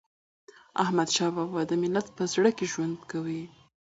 احمدشاه 0.83 1.31
بابا 1.35 1.61
د 1.67 1.71
ملت 1.83 2.07
په 2.17 2.23
زړه 2.33 2.49
کي 2.57 2.65
ژوندی 2.71 3.19
دی. 3.25 3.41